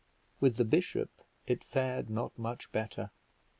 [0.39, 1.11] With the bishop
[1.45, 3.11] it fared not much better.